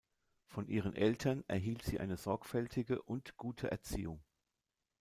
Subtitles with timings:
[0.47, 4.19] Von ihren Eltern erhielt sie eine sorgfältige und gute Erziehung.